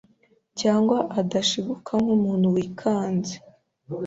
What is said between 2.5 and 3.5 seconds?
wikanze